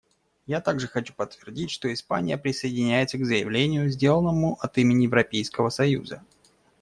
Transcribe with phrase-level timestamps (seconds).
[0.47, 6.23] Я также хочу подтвердить, что Испания присоединяется к заявлению, сделанному от имени Европейского союза.